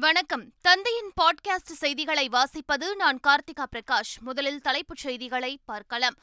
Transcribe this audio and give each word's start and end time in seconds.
வணக்கம். 0.00 0.52
தந்தையின் 0.60 1.12
பாட்காஸ்ட் 1.20 1.72
செய்திகளை 1.72 2.28
வாசிப்பது 2.28 2.94
நான் 2.96 3.20
கார்த்திகா 3.26 3.64
பிரகாஷ். 3.76 4.20
முதலில் 4.20 4.60
தலைப்புச் 4.60 4.96
செய்திகளை 4.96 5.60
பார்க்கலாம். 5.64 6.14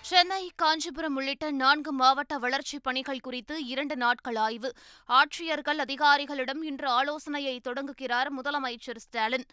சென்னை 0.00 0.52
காஞ்சிபுரம் 0.56 1.14
உள்ளிட்ட 1.14 1.50
நான்கு 1.50 1.92
மாவட்ட 1.92 2.38
வளர்ச்சிப் 2.38 2.82
பணிகள் 2.82 3.20
குறித்து 3.20 3.64
இரண்டு 3.64 3.96
நாட்கள் 3.96 4.36
ஆய்வு. 4.36 4.72
ஆட்சியர்கள் 5.08 5.78
அதிகாரிகளிடம் 5.78 6.62
இன்று 6.62 6.88
ஆலோசனையை 6.88 7.60
தொடங்குகிறார் 7.60 8.34
முதலமைச்சர் 8.34 8.96
ஸ்டாலின். 8.96 9.44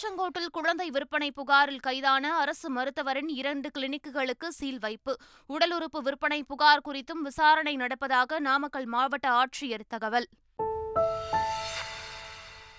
திருச்செங்கோட்டில் 0.00 0.46
குழந்தை 0.52 0.90
விற்பனை 0.90 1.32
புகாரில் 1.32 1.80
கைதான 1.80 2.36
அரசு 2.36 2.70
மருத்துவரின் 2.70 3.28
இரண்டு 3.28 3.70
கிளினிக்குகளுக்கு 3.78 4.48
சீல் 4.48 4.78
வைப்பு. 4.78 5.16
உடல் 5.46 5.72
உறுப்பு 5.72 6.02
விற்பனை 6.02 6.42
புகார் 6.42 6.82
குறித்தும் 6.84 7.22
விசாரணை 7.22 7.76
நடப்பதாக 7.76 8.38
நாமக்கல் 8.38 8.86
மாவட்ட 8.86 9.28
ஆட்சியர் 9.30 9.86
தகவல். 9.88 10.28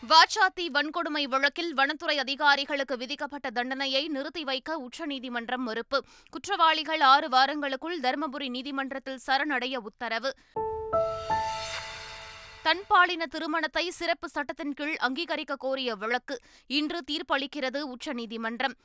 வாச்சாத்தி 0.09 0.65
வன்கொடுமை 0.73 1.23
வழக்கில் 1.23 1.73
வனத்துறை 1.73 2.17
அதிகாரிகளுக்கு 2.17 2.97
விதிக்கப்பட்ட 2.97 3.49
தண்டனையை 3.49 4.07
நிறுத்தி 4.07 4.43
வைக்க 4.43 4.77
உச்சநீதிமன்றம் 4.77 5.63
மறுப்பு. 5.63 6.03
குற்றவாளிகள் 6.29 7.01
ஆறு 7.01 7.27
வாரங்களுக்குள் 7.27 7.99
தருமபுரி 8.01 8.49
நீதிமன்றத்தில் 8.49 9.19
சரணடைய 9.27 9.77
உத்தரவு. 9.77 10.35
தன்பாலின 12.63 13.23
திருமணத்தை 13.29 13.89
சிறப்பு 13.89 14.29
சட்டத்தின் 14.29 14.73
கீழ் 14.73 14.95
அங்கீகரிக்க 14.99 15.55
கோரிய 15.55 15.95
வழக்கு 15.95 16.39
இன்று 16.67 17.03
தீர்ப்பளிக்கிறது 17.11 17.81
உச்சநீதிமன்றம். 17.81 18.75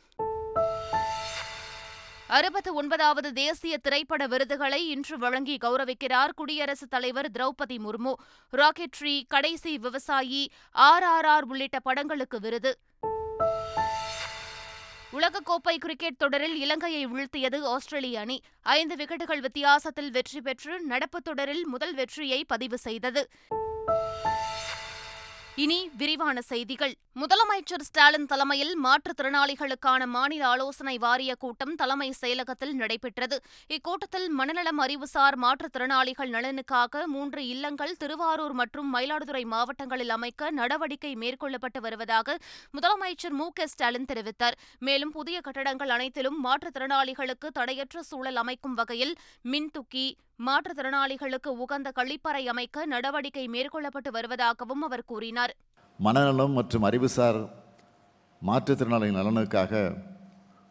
அறுபத்து 2.26 2.74
ஒன்பதாவது 2.74 3.32
தேசிய 3.32 3.78
திரைப்பட 3.78 4.26
விருதுகளை 4.26 4.88
இன்று 4.88 5.18
வழங்கி 5.18 5.56
கௌரவிக்கிறார் 5.64 6.32
குடியரசுத் 6.36 6.90
தலைவர் 6.90 7.30
திரௌபதி 7.30 7.78
முர்மு. 7.86 8.12
ராக்கெட்ரி 8.52 9.22
கடைசி 9.28 9.78
விவசாயி 9.78 10.50
ஆர் 10.72 11.02
ஆர் 11.02 11.24
ஆர் 11.24 11.44
உள்ளிட்ட 11.44 11.80
படங்களுக்கு 11.80 12.40
விருது. 12.40 12.78
உலகக்கோப்பை 15.16 15.76
கிரிக்கெட் 15.76 16.16
தொடரில் 16.16 16.56
இலங்கையை 16.60 17.06
வீழ்த்தியது 17.06 17.62
ஆஸ்திரேலிய 17.62 18.20
அணி. 18.20 18.40
ஐந்து 18.62 18.94
விக்கெட்டுகள் 18.94 19.40
வித்தியாசத்தில் 19.40 20.10
வெற்றி 20.10 20.40
பெற்று 20.40 20.80
நடப்பு 20.80 21.22
தொடரில் 21.22 21.66
முதல் 21.66 21.94
வெற்றியை 21.94 22.44
பதிவு 22.44 22.78
செய்தது. 22.78 23.28
இனி 25.62 25.90
விரிவான 25.96 26.40
செய்திகள். 26.42 26.94
முதலமைச்சர் 27.20 27.84
ஸ்டாலின் 27.86 28.26
தலைமையில் 28.26 28.72
மாற்றுத்திறனாளிகளுக்கான 28.84 30.06
மாநில 30.06 30.46
ஆலோசனை 30.46 30.98
வாரிய 30.98 31.34
கூட்டம் 31.34 31.74
தலைமை 31.74 32.08
செயலகத்தில் 32.20 32.72
நடைபெற்றது. 32.72 33.36
இக்கூட்டத்தில் 33.68 34.26
மனநலம் 34.28 34.78
அறிவுசார் 34.78 35.38
மாற்றுத்திறனாளிகள் 35.38 36.32
நலனுக்காக 36.34 37.06
மூன்று 37.06 37.46
இல்லங்கள் 37.46 37.96
திருவாரூர் 37.96 38.52
மற்றும் 38.52 38.94
மயிலாடுதுறை 38.94 39.44
மாவட்டங்களில் 39.44 40.08
அமைக்க 40.08 40.50
நடவடிக்கை 40.50 41.14
மேற்கொள்ளப்பட்டு 41.14 41.80
வருவதாக 41.80 42.38
முதலமைச்சர் 42.76 43.36
மு 43.40 43.48
க 43.52 43.66
ஸ்டாலின் 43.66 44.08
தெரிவித்தார். 44.12 44.58
மேலும் 44.78 45.10
புதிய 45.10 45.40
கட்டடங்கள் 45.40 45.88
அனைத்திலும் 45.88 46.38
மாற்றுத்திறனாளிகளுக்கு 46.44 47.50
தடையற்ற 47.52 48.02
சூழல் 48.02 48.36
அமைக்கும் 48.36 48.74
வகையில் 48.74 49.16
மின்துக்கி 49.44 50.06
மாற்றுத்திறனாளிகளுக்கு 50.38 51.50
உகந்த 51.64 51.88
கழிப்பறை 51.98 52.42
அமைக்க 52.52 52.86
நடவடிக்கை 52.86 53.44
மேற்கொள்ளப்பட்டு 53.54 54.10
வருவதாகவும் 54.16 54.82
அவர் 54.86 55.08
கூறினார். 55.10 55.52
மனநலம் 55.98 56.52
மற்றும் 56.52 56.86
அறிவுசார் 56.88 57.40
மாற்றுத்திறனாளிகள் 58.42 59.18
நலனுக்காக 59.18 59.72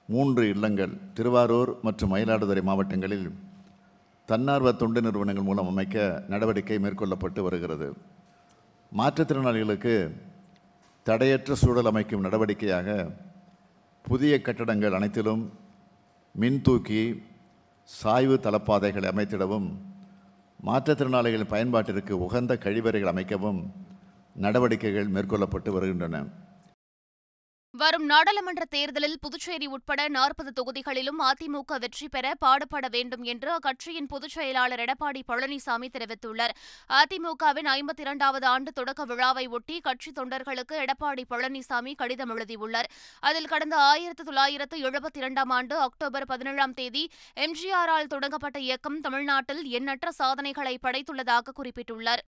மூன்று 0.09 0.43
இல்லங்கள் 0.53 0.93
திருவாரூர் 1.17 1.71
மற்றும் 1.81 2.11
மயிலாடுதுறை 2.13 2.63
மாவட்டங்களில் 2.69 3.27
தன்னார்வ 4.29 4.71
தொண்டு 4.81 4.99
நிறுவனங்கள் 5.01 5.47
மூலம் 5.49 5.69
அமைக்க 5.73 6.23
நடவடிக்கை 6.27 6.77
மேற்கொள்ளப்பட்டு 6.83 7.41
வருகிறது. 7.47 7.87
மாற்றுத்திறனாளிகளுக்கு 8.91 9.95
தடையற்ற 11.07 11.55
சூழல் 11.61 11.89
அமைக்கும் 11.91 12.25
நடவடிக்கையாக 12.25 12.89
புதிய 14.05 14.33
கட்டடங்கள் 14.41 14.97
அனைத்திலும் 14.99 15.43
மின்தூக்கி 16.35 17.01
சாய்வு 17.89 18.35
தளப்பாதைகளை 18.43 19.07
அமைத்திடவும் 19.11 19.67
மாற்றுத்திறனாளிகளின் 20.65 21.51
பயன்பாட்டிற்கு 21.51 22.13
உகந்த 22.25 22.53
கழிவறைகள் 22.55 23.11
அமைக்கவும் 23.11 23.59
நடவடிக்கைகள் 24.35 25.11
மேற்கொள்ளப்பட்டு 25.11 25.69
வருகின்றன. 25.69 26.15
வரும் 27.77 28.05
நாடாளுமன்ற 28.05 28.63
தேர்தலில் 28.65 29.17
புதுச்சேரி 29.19 29.65
உட்பட 29.65 30.07
நாற்பது 30.07 30.51
தொகுதிகளிலும் 30.51 31.19
அதிமுக 31.21 31.79
வெற்றி 31.79 32.09
பெற 32.09 32.35
பாடுபட 32.39 32.87
வேண்டும் 32.87 33.23
என்று 33.23 33.49
அக்கட்சியின் 33.55 34.07
பொதுச் 34.07 34.29
செயலாளர் 34.29 34.79
எடப்பாடி 34.79 35.21
பழனிசாமி 35.27 35.87
தெரிவித்துள்ளார். 35.95 36.53
அதிமுகவின் 36.99 37.69
ஐம்பத்தி 37.71 38.03
இரண்டாவது 38.05 38.45
ஆண்டு 38.45 38.71
தொடக்க 38.71 39.05
விழாவை 39.05 39.47
ஒட்டி 39.47 39.79
கட்சி 39.79 40.11
தொண்டர்களுக்கு 40.11 40.77
எடப்பாடி 40.83 41.25
பழனிசாமி 41.29 41.95
கடிதம் 41.95 42.29
எழுதியுள்ளார். 42.29 42.89
அதில் 43.19 43.51
கடந்த 43.53 43.77
ஆயிரத்து 43.77 44.23
தொள்ளாயிரத்து 44.23 44.79
எழுபத்தி 44.89 45.21
இரண்டாம் 45.23 45.49
ஆண்டு 45.49 45.77
அக்டோபர் 45.77 46.25
பதினேழாம் 46.25 46.73
தேதி 46.73 47.09
எம்ஜிஆரால் 47.35 48.11
தொடங்கப்பட்ட 48.15 48.59
இயக்கம் 48.59 49.01
தமிழ்நாட்டில் 49.01 49.65
எண்ணற்ற 49.65 50.11
சாதனைகளை 50.11 50.77
படைத்துள்ளதாக 50.83 51.55
குறிப்பிட்டுள்ளார். 51.59 52.23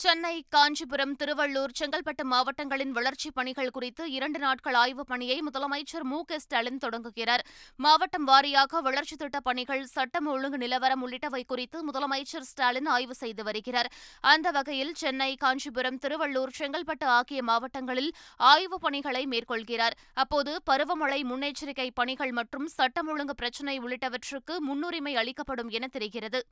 சென்னை 0.00 0.44
காஞ்சிபுரம் 0.48 1.16
திருவள்ளூர் 1.16 1.72
செங்கல்பட்டு 1.80 2.22
மாவட்டங்களின் 2.22 2.90
வளர்ச்சிப் 2.90 3.34
பணிகள் 3.34 3.70
குறித்து 3.70 4.10
இரண்டு 4.10 4.38
நாட்கள் 4.38 4.74
ஆய்வுப் 4.74 5.06
பணியை 5.06 5.42
முதலமைச்சர் 5.42 6.02
மு. 6.02 6.24
க. 6.24 6.38
ஸ்டாலின் 6.38 6.78
தொடங்குகிறார். 6.78 7.46
மாவட்டம் 7.76 8.26
வாரியாக 8.26 8.80
வளர்ச்சித் 8.82 9.18
திட்டப் 9.18 9.44
பணிகள் 9.44 9.86
சட்டம் 9.86 10.26
ஒழுங்கு 10.26 10.58
நிலவரம் 10.58 11.02
உள்ளிட்டவை 11.06 11.42
குறித்து 11.46 11.84
முதலமைச்சர் 11.88 12.48
ஸ்டாலின் 12.50 12.86
ஆய்வு 12.86 13.14
செய்து 13.14 13.44
வருகிறார். 13.44 13.90
அந்த 14.20 14.50
வகையில் 14.50 14.94
சென்னை 14.94 15.36
காஞ்சிபுரம் 15.36 15.98
திருவள்ளூர் 15.98 16.56
செங்கல்பட்டு 16.58 17.04
ஆகிய 17.04 17.42
மாவட்டங்களில் 17.42 18.12
ஆய்வுப் 18.36 18.80
பணிகளை 18.80 19.26
மேற்கொள்கிறார். 19.26 19.96
அப்போது 20.14 20.62
பருவமழை 20.70 21.20
முன்னெச்சரிக்கை 21.24 21.90
பணிகள் 21.94 22.32
மற்றும் 22.32 22.66
சட்டம் 22.66 23.08
ஒழுங்கு 23.08 23.34
பிரச்சினை 23.34 23.80
உள்ளிட்டவற்றுக்கு 23.80 24.56
முன்னுரிமை 24.58 25.16
அளிக்கப்படும் 25.16 25.68
என 25.68 25.86
தெரிகிறது. 25.86 26.46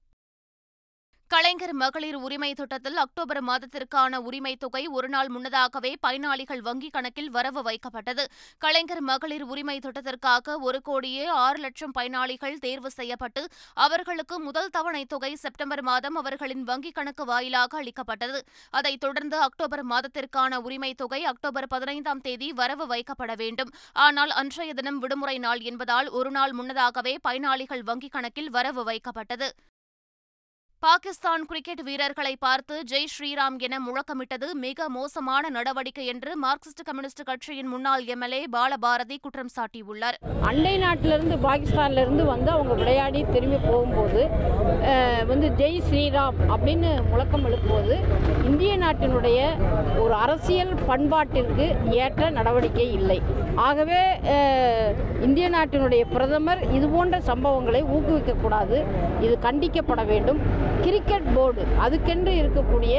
கலைஞர் 1.30 1.72
மகளிர் 1.72 2.16
உரிமை 2.16 2.54
திட்டத்தில் 2.54 2.96
அக்டோபர் 2.96 3.40
மாதத்திற்கான 3.44 4.16
உரிமை 4.16 4.56
தொகை 4.56 4.86
ஒருநாள் 4.86 5.28
முன்னதாகவே 5.28 5.96
பயனாளிகள் 6.00 6.60
வங்கிக் 6.60 6.90
கணக்கில் 6.90 7.30
வரவு 7.30 7.62
வைக்கப்பட்டது. 7.62 8.24
கலைஞர் 8.58 9.00
மகளிர் 9.00 9.42
உரிமை 9.42 9.78
திட்டத்திற்காக 9.78 10.56
ஒரு 10.60 10.82
கோடியே 10.82 11.26
ஆறு 11.26 11.58
லட்சம் 11.58 11.90
பயனாளிகள் 11.90 12.56
தேர்வு 12.58 12.90
செய்யப்பட்டு 12.90 13.42
அவர்களுக்கு 13.74 14.38
முதல் 14.38 14.68
தவணை 14.68 15.04
தொகை 15.04 15.34
செப்டம்பர் 15.34 15.82
மாதம் 15.82 16.14
அவர்களின் 16.14 16.64
வங்கிக் 16.64 16.94
கணக்கு 16.94 17.24
வாயிலாக 17.24 17.78
அளிக்கப்பட்டது. 17.78 18.42
அதைத் 18.70 19.00
தொடர்ந்து 19.00 19.38
அக்டோபர் 19.38 19.86
மாதத்திற்கான 19.86 20.54
உரிமை 20.54 20.94
தொகை 20.94 21.24
அக்டோபர் 21.24 21.66
பதினைந்தாம் 21.66 22.20
தேதி 22.20 22.52
வரவு 22.52 22.86
வைக்கப்பட 22.86 23.34
வேண்டும். 23.36 23.72
ஆனால் 23.92 24.30
அன்றைய 24.30 24.74
தினம் 24.74 24.98
விடுமுறை 24.98 25.38
நாள் 25.38 25.60
என்பதால் 25.60 26.08
ஒருநாள் 26.08 26.52
முன்னதாகவே 26.52 27.16
பயனாளிகள் 27.22 27.82
வங்கிக் 27.82 28.10
கணக்கில் 28.10 28.50
வரவு 28.50 28.84
வைக்கப்பட்டது. 28.84 29.48
பாகிஸ்தான் 30.84 31.44
கிரிக்கெட் 31.50 31.80
வீரர்களை 31.86 32.32
பார்த்து 32.44 32.74
ஜெய் 32.90 33.08
ஸ்ரீராம் 33.12 33.56
என 33.66 33.78
முழக்கமிட்டது 33.86 34.48
மிக 34.64 34.84
மோசமான 34.96 35.48
நடவடிக்கை 35.56 36.04
என்று 36.12 36.30
மார்க்சிஸ்ட் 36.44 36.82
கம்யூனிஸ்ட் 36.88 37.22
கட்சியின் 37.30 37.70
முன்னாள் 37.72 38.04
எம்எல்ஏ 38.14 38.38
பாலபாரதி 38.56 39.16
குற்றம் 39.24 39.50
சாட்டியுள்ளார். 39.54 40.18
அண்டை 40.50 40.74
நாட்டிலிருந்து 40.84 41.38
பாகிஸ்தான்லேருந்து 41.46 42.26
வந்து 42.32 42.50
அவங்க 42.56 42.76
விளையாடி 42.82 43.22
திரும்பி 43.34 43.58
போகும்போது 43.66 44.22
வந்து 45.30 45.50
ஜெய் 45.62 45.80
ஸ்ரீராம் 45.88 46.38
அப்படின்னு 46.52 46.92
முழக்கம் 47.10 47.48
எழுப்புவது 47.50 47.96
இந்திய 48.50 48.76
நாட்டினுடைய 48.84 49.50
ஒரு 50.04 50.14
அரசியல் 50.24 50.72
பண்பாட்டிற்கு 50.90 51.68
ஏற்ற 52.04 52.30
நடவடிக்கை 52.38 52.88
இல்லை. 53.00 53.18
ஆகவே 53.68 54.00
இந்திய 55.26 55.46
நாட்டினுடைய 55.58 56.02
பிரதமர் 56.14 56.64
இது 56.78 56.86
போன்ற 56.96 57.16
சம்பவங்களை 57.32 57.82
ஊக்குவிக்கக்கூடாது. 57.96 58.78
இது 59.26 59.34
கண்டிக்கப்பட 59.48 60.02
வேண்டும். 60.14 60.42
Cricket 60.84 61.28
board. 61.36 61.62
அதுக்கென்று 61.84 62.32
இருக்கக்கூடிய 62.40 62.94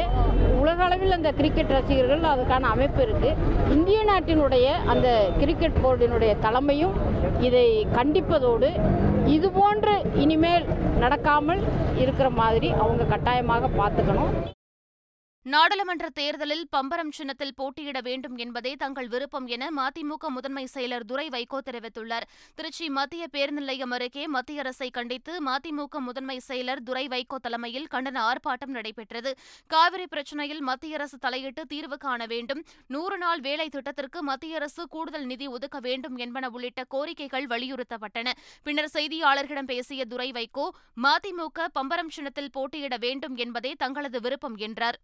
உலக 0.62 0.80
அளவில் 0.88 1.18
அந்த 1.18 1.32
கிரிக்கெட் 1.40 1.74
ரசிகர்கள் 1.78 2.30
அதுக்கான 2.34 2.70
அமைப்பு 2.76 3.02
இருக்குது 3.08 3.36
இந்திய 3.76 4.00
நாட்டினுடைய 4.12 4.68
அந்த 4.94 5.08
கிரிக்கெட் 5.42 5.82
போர்டினுடைய 5.86 6.34
தலைமையும் 6.46 6.96
இதை 7.48 7.66
கண்டிப்பதோடு 7.98 8.70
இது 9.36 9.50
போன்று 9.60 9.96
இனிமேல் 10.24 10.68
நடக்காமல் 11.04 11.62
இருக்கிற 12.04 12.30
மாதிரி 12.42 12.70
அவங்க 12.84 13.04
கட்டாயமாக 13.16 13.70
பார்த்துக்கணும். 13.82 14.32
நாடாளுமன்ற 15.46 16.10
தேர்தலில் 16.10 16.66
பம்பரம் 16.70 17.12
சின்னத்தில் 17.12 17.54
போட்டியிட 17.56 18.02
வேண்டும் 18.02 18.38
என்பதே 18.38 18.72
தங்கள் 18.76 19.08
விருப்பம் 19.08 19.46
என 19.48 19.70
மதிமுக 19.78 20.28
முதன்மை 20.28 20.64
செயலர் 20.74 21.06
துரை 21.06 21.28
வைகோ 21.28 21.60
தெரிவித்துள்ளார். 21.68 22.26
திருச்சி 22.56 22.90
மத்திய 22.90 23.28
பேருந்து 23.28 23.62
நிலையம் 23.62 23.92
அருகே 23.92 24.28
மத்திய 24.28 24.60
அரசை 24.60 24.90
கண்டித்து 24.90 25.34
மதிமுக 25.46 26.00
முதன்மை 26.00 26.42
செயலர் 26.48 26.82
துரை 26.84 27.08
வைகோ 27.08 27.38
தலைமையில் 27.42 27.88
கண்டன 27.92 28.18
ஆர்ப்பாட்டம் 28.30 28.74
நடைபெற்றது. 28.78 29.32
காவிரி 29.68 30.08
பிரச்சினையில் 30.08 30.62
மத்திய 30.62 30.96
அரசு 30.96 31.18
தலையிட்டு 31.18 31.66
தீர்வு 31.66 31.98
காண 31.98 32.26
வேண்டும். 32.26 32.62
நூறு 32.88 33.18
நாள் 33.18 33.40
வேலை 33.40 33.70
திட்டத்திற்கு 33.70 34.22
மத்திய 34.24 34.56
அரசு 34.56 34.88
கூடுதல் 34.88 35.26
நிதி 35.26 35.48
ஒதுக்க 35.48 35.80
வேண்டும் 35.80 36.18
என்பன 36.18 36.50
உள்ளிட்ட 36.50 36.84
கோரிக்கைகள் 36.96 37.48
வலியுறுத்தப்பட்டன. 37.54 38.34
பின்னர் 38.64 38.94
செய்தியாளர்களிடம் 38.94 39.72
பேசிய 39.74 40.06
துரை 40.06 40.32
வைகோ 40.32 40.68
மதிமுக 41.08 41.68
பம்பரம் 41.74 42.14
சின்னத்தில் 42.18 42.52
போட்டியிட 42.52 42.98
வேண்டும் 42.98 43.36
என்பதே 43.36 43.74
தங்களது 43.74 44.22
விருப்பம் 44.22 44.60
என்றார். 44.68 45.00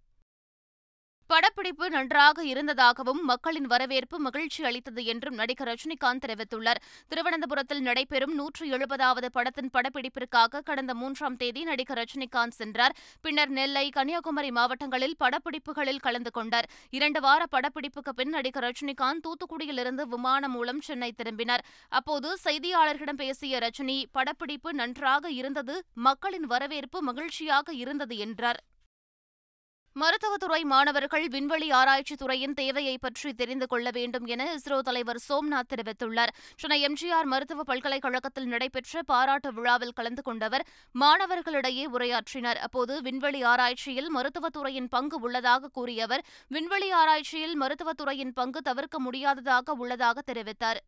படப்பிடிப்பு 1.28 1.90
நன்றாக 1.90 2.44
இருந்ததாகவும் 2.44 3.24
மக்களின் 3.24 3.66
வரவேற்பு 3.66 4.20
மகிழ்ச்சி 4.20 4.64
அளித்தது 4.64 5.06
என்றும் 5.06 5.34
நடிகர் 5.34 5.68
ரஜினிகாந்த் 5.68 6.24
தெரிவித்துள்ளார். 6.26 6.80
திருவனந்தபுரத்தில் 7.08 7.82
நடைபெறும் 7.82 8.36
நூற்று 8.36 8.78
எழுபதாவது 8.78 9.26
படத்தின் 9.26 9.70
படப்பிடிப்பிற்காக 9.74 10.62
கடந்த 10.62 10.94
மூன்றாம் 10.94 11.36
தேதி 11.36 11.64
நடிகர் 11.64 11.98
ரஜினிகாந்த் 11.98 12.58
சென்றார். 12.58 12.96
பின்னர் 13.22 13.50
நெல்லை 13.50 13.90
கன்னியாகுமரி 13.90 14.52
மாவட்டங்களில் 14.52 15.16
படப்பிடிப்புகளில் 15.24 16.00
கலந்து 16.00 16.32
கொண்டார். 16.32 16.70
இரண்டு 16.90 17.22
வார 17.22 17.46
படப்பிடிப்புக்கு 17.52 18.14
பின் 18.16 18.30
நடிகர் 18.30 18.64
ரஜினிகாந்த் 18.64 19.26
தூத்துக்குடியிலிருந்து 19.28 20.02
விமானம் 20.02 20.52
மூலம் 20.52 20.82
சென்னை 20.82 21.12
திரும்பினார். 21.12 21.66
அப்போது 21.90 22.38
செய்தியாளர்களிடம் 22.44 23.22
பேசிய 23.24 23.58
ரஜினி 23.58 24.04
படப்பிடிப்பு 24.12 24.74
நன்றாக 24.74 25.32
இருந்தது 25.32 25.84
மக்களின் 25.94 26.46
வரவேற்பு 26.46 27.02
மகிழ்ச்சியாக 27.02 27.74
இருந்தது 27.74 28.18
என்றார். 28.18 28.64
மருத்துவத்துறை 30.02 30.64
மாணவர்கள் 30.64 31.26
விண்வெளி 31.28 31.72
ஆராய்ச்சித் 31.72 32.20
துறையின் 32.22 32.54
தேவையை 32.54 32.98
பற்றி 32.98 33.34
தெரிந்து 33.34 33.68
கொள்ள 33.68 33.90
வேண்டும் 33.90 34.26
என 34.26 34.56
இஸ்ரோ 34.56 34.80
தலைவர் 34.80 35.20
சோம்நாத் 35.28 35.70
தெரிவித்துள்ளார். 35.74 36.32
சென்னை 36.56 36.80
எம்ஜிஆர் 36.88 37.30
மருத்துவ 37.34 37.64
பல்கலைக்கழகத்தில் 37.64 38.46
நடைபெற்ற 38.46 39.04
பாராட்டு 39.04 39.54
விழாவில் 39.54 39.94
கலந்து 39.94 40.22
கொண்டவர் 40.22 40.66
மாணவர்களிடையே 40.96 41.86
உரையாற்றினார். 41.94 42.60
அப்போது 42.68 43.02
விண்வெளி 43.02 43.44
ஆராய்ச்சியில் 43.44 44.10
மருத்துவத்துறையின் 44.16 44.90
பங்கு 44.90 45.20
உள்ளதாக 45.20 45.68
கூறிய 45.68 46.04
அவர் 46.04 46.26
விண்வெளி 46.48 46.92
ஆராய்ச்சியில் 46.92 47.56
மருத்துவத்துறையின் 47.62 48.36
பங்கு 48.42 48.62
தவிர்க்க 48.62 49.00
முடியாததாக 49.00 49.74
உள்ளதாக 49.74 50.24
தெரிவித்தார். 50.34 50.82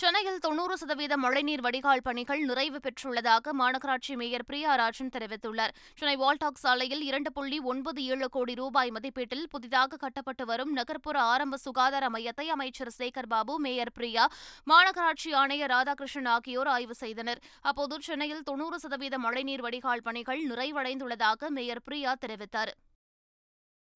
சென்னையில் 0.00 0.38
தொன்னூறு 0.38 0.76
சதவீத 0.76 1.16
மழைநீர் 1.16 1.62
வடிகால் 1.64 2.02
பணிகள் 2.02 2.42
நிறைவு 2.48 2.78
பெற்றுள்ளதாக 2.84 3.52
மாநகராட்சி 3.58 4.14
மேயர் 4.20 4.44
பிரியா 4.46 4.74
ராஜன் 4.74 5.10
தெரிவித்துள்ளார். 5.16 5.74
சென்னை 5.98 6.14
வால்டாக் 6.16 6.60
சாலையில் 6.62 7.02
இரண்டு 7.08 7.32
புள்ளி 7.32 7.58
ஒன்பது 7.72 8.00
ஏழு 8.04 8.28
கோடி 8.28 8.54
ரூபாய் 8.54 8.90
மதிப்பீட்டில் 8.90 9.44
புதிதாக 9.48 9.96
கட்டப்பட்டு 9.96 10.44
வரும் 10.46 10.72
நகர்ப்புற 10.72 11.18
ஆரம்ப 11.32 11.56
சுகாதார 11.56 12.08
மையத்தை 12.08 12.46
அமைச்சர் 12.54 12.92
சேகர் 12.98 13.30
பாபு 13.34 13.56
மேயர் 13.58 13.92
பிரியா 13.92 14.24
மாநகராட்சி 14.70 15.32
ஆணையர் 15.42 15.70
ராதாகிருஷ்ணன் 15.70 16.30
ஆகியோர் 16.36 16.66
ஆய்வு 16.66 16.94
செய்தனர். 16.94 17.42
அப்போது 17.60 17.98
சென்னையில் 18.00 18.42
தொன்னூறு 18.42 18.78
சதவீத 18.78 19.18
மழைநீர் 19.18 19.60
வடிகால் 19.60 20.06
பணிகள் 20.08 20.40
நிறைவடைந்துள்ளதாக 20.46 21.50
மேயர் 21.58 21.84
பிரியா 21.84 22.14
தெரிவித்தார். 22.24 22.72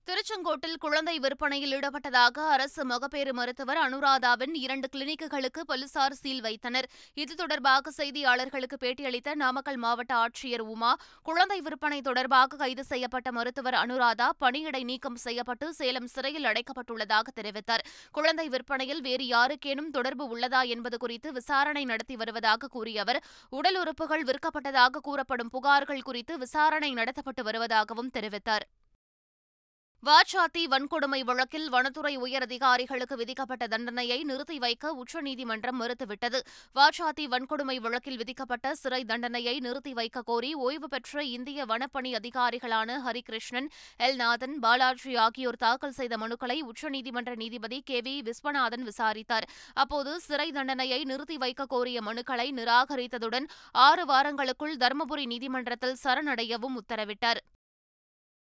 திருச்செங்கோட்டில் 0.08 0.76
குழந்தை 0.82 1.14
விற்பனையில் 1.23 1.73
ஈடுபட்டதாக 1.76 2.43
அரசு 2.55 2.82
மகப்பேறு 2.91 3.32
மருத்துவர் 3.38 3.81
அனுராதாவின் 3.85 4.55
இரண்டு 4.64 4.87
கிளினிக்குகளுக்கு 4.93 5.62
போலீசார் 5.70 6.17
சீல் 6.20 6.43
வைத்தனர். 6.44 6.87
இது 7.23 7.32
தொடர்பாக 7.41 7.93
செய்தியாளர்களுக்கு 7.97 8.76
பேட்டியளித்த 8.85 9.35
நாமக்கல் 9.43 9.81
மாவட்ட 9.85 10.14
ஆட்சியர் 10.25 10.64
உமா 10.75 10.93
குழந்தை 11.31 11.58
விற்பனை 11.69 11.99
தொடர்பாக 12.08 12.61
கைது 12.62 12.85
செய்யப்பட்ட 12.93 13.32
மருத்துவர் 13.38 13.79
அனுராதா 13.82 14.29
பணியிடை 14.44 14.82
நீக்கம் 14.93 15.19
செய்யப்பட்டு 15.25 15.69
சேலம் 15.81 16.08
சிறையில் 16.14 16.49
அடைக்கப்பட்டுள்ளதாக 16.53 17.26
தெரிவித்தார். 17.41 17.85
குழந்தை 18.12 18.47
விற்பனையில் 18.55 19.05
வேறு 19.08 19.26
யாருக்கேனும் 19.35 19.93
தொடர்பு 19.99 20.26
உள்ளதா 20.32 20.62
என்பது 20.76 20.99
குறித்து 21.05 21.29
விசாரணை 21.41 21.85
நடத்தி 21.93 22.17
வருவதாக 22.23 22.73
கூறிய 22.79 23.05
அவர் 23.06 23.23
உடல் 23.58 23.81
உறுப்புகள் 23.85 24.26
விற்கப்பட்டதாக 24.31 25.05
கூறப்படும் 25.11 25.55
புகார்கள் 25.56 26.08
குறித்து 26.11 26.35
விசாரணை 26.47 26.93
நடத்தப்பட்டு 26.94 27.44
வருவதாகவும் 27.50 28.14
தெரிவித்தார். 28.19 28.67
வாச்சாத்தி 30.06 30.62
வன்கொடுமை 30.70 31.25
வழக்கில் 31.25 31.70
வனத்துறை 31.70 32.17
உயரதிகாரிகளுக்கு 32.17 33.17
விதிக்கப்பட்ட 33.17 33.67
தண்டனையை 33.67 34.23
நிறுத்தி 34.25 34.58
வைக்க 34.58 34.93
உச்சநீதிமன்றம் 34.93 35.81
மறுத்துவிட்டது. 35.81 36.41
வாச்சாத்தி 36.75 37.25
வன்கொடுமை 37.31 37.76
வழக்கில் 37.81 38.17
விதிக்கப்பட்ட 38.17 38.75
சிறை 38.75 39.05
தண்டனையை 39.05 39.61
நிறுத்தி 39.61 39.93
வைக்க 39.93 40.23
கோரி 40.23 40.55
ஓய்வு 40.55 40.88
பெற்ற 40.88 41.25
இந்திய 41.25 41.64
வனப்பணி 41.64 42.12
அதிகாரிகளான 42.14 42.99
ஹரிகிருஷ்ணன் 43.06 43.69
எல் 43.99 44.14
நாதன் 44.14 44.58
பாலாஜி 44.58 45.17
ஆகியோர் 45.17 45.56
தாக்கல் 45.56 45.93
செய்த 45.93 46.17
மனுக்களை 46.17 46.61
உச்சநீதிமன்ற 46.61 47.35
நீதிபதி 47.35 47.81
கே. 47.85 48.00
வி. 48.00 48.23
விஸ்வநாதன் 48.23 48.82
விசாரித்தார். 48.82 49.49
அப்போது 49.75 50.20
சிறை 50.20 50.53
தண்டனையை 50.53 51.05
நிறுத்தி 51.05 51.37
வைக்க 51.37 51.67
கோரிய 51.67 52.00
மனுக்களை 52.00 52.49
நிராகரித்ததுடன் 52.53 53.49
ஆறு 53.73 54.05
வாரங்களுக்குள் 54.05 54.79
தருமபுரி 54.79 55.26
நீதிமன்றத்தில் 55.26 56.00
சரணடையவும் 56.05 56.79
உத்தரவிட்டார். 56.82 57.43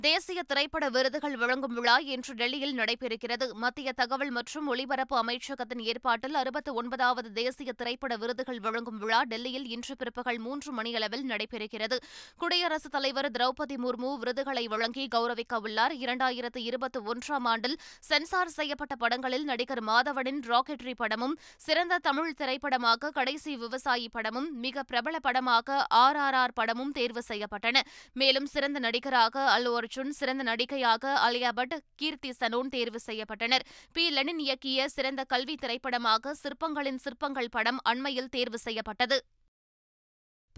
தேசிய 0.06 0.40
திரைப்பட 0.44 0.86
விருதுகள் 0.90 1.36
வழங்கும் 1.38 1.74
விழா 1.74 1.96
இன்று 2.14 2.34
டெல்லியில் 2.34 2.76
நடைபெறுகிறது. 2.78 3.46
மத்திய 3.64 3.90
தகவல் 3.92 4.30
மற்றும் 4.30 4.68
ஒலிபரப்பு 4.68 5.16
அமைச்சகத்தின் 5.22 5.82
ஏற்பாட்டில் 5.90 6.38
அறுபத்தி 6.42 6.72
ஒன்பதாவது 6.72 7.32
தேசிய 7.32 7.72
திரைப்பட 7.72 8.16
விருதுகள் 8.22 8.60
வழங்கும் 8.60 8.98
விழா 8.98 9.20
டெல்லியில் 9.24 9.68
இன்று 9.76 9.96
பிற்பகல் 9.96 10.40
மூன்று 10.46 10.72
மணியளவில் 10.72 11.26
நடைபெறுகிறது. 11.30 11.98
குடியரசுத் 12.38 12.92
தலைவர் 12.92 13.30
திரௌபதி 13.32 13.78
முர்மு 13.84 14.12
விருதுகளை 14.18 14.68
வழங்கி 14.68 15.06
கௌரவிக்க 15.16 15.60
உள்ளார் 15.60 15.96
இரண்டாயிரத்து 15.96 16.62
இருபத்தி 16.70 17.02
ஒன்றாம் 17.14 17.50
ஆண்டில் 17.54 17.78
சென்சார் 18.00 18.54
செய்யப்பட்ட 18.58 18.96
படங்களில் 18.96 19.44
நடிகர் 19.44 19.84
மாதவனின் 19.84 20.42
ராக்கெட்ரி 20.48 20.96
படமும் 20.96 21.38
சிறந்த 21.58 22.00
தமிழ் 22.10 22.34
திரைப்படமாக 22.34 23.14
கடைசி 23.20 23.58
விவசாயி 23.58 24.10
படமும் 24.10 24.50
மிக 24.60 24.84
பிரபல 24.84 25.20
படமாக 25.20 25.86
ஆர் 26.04 26.22
ஆர் 26.26 26.40
ஆர் 26.44 26.58
படமும் 26.62 26.92
தேர்வு 26.92 27.24
செய்யப்பட்டன. 27.28 27.78
மேலும் 28.14 28.46
சிறந்த 28.46 28.80
நடிகராக 28.80 29.50
அல்லு 29.58 29.80
அர்ஜுன் 29.92 30.14
சிறந்த 30.18 30.44
நடிகையாக 30.44 31.14
அலியா 31.28 31.50
பட் 31.56 31.74
கீர்த்தி 31.96 32.30
சனோன் 32.40 32.70
தேர்வு 32.70 33.00
செய்யப்பட்டனர். 33.08 33.64
பி. 33.92 34.04
லெனின் 34.10 34.40
இயக்கிய 34.40 34.86
சிறந்த 34.86 35.22
கல்வி 35.24 35.56
திரைப்படமாக 35.56 36.34
சிற்பங்களின் 36.44 37.00
சிற்பங்கள் 37.06 37.50
படம் 37.50 37.80
அண்மையில் 37.84 38.30
தேர்வு 38.30 38.58
செய்யப்பட்டது. 38.58 39.18